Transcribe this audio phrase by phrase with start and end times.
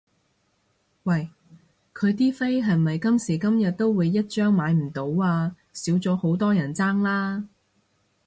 [1.03, 1.29] 喂
[1.93, 5.55] 佢啲飛係咪今時今日都會一張買唔到啊？
[5.73, 7.47] 少咗好多人爭啦？